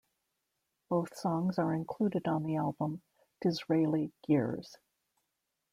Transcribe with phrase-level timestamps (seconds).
[0.89, 3.03] Both songs are included on the album
[3.39, 4.77] "Disraeli Gears".